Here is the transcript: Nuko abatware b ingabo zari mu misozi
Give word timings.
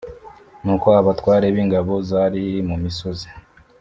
Nuko 0.63 0.87
abatware 0.99 1.47
b 1.55 1.57
ingabo 1.63 1.93
zari 2.09 2.43
mu 2.67 2.75
misozi 2.83 3.27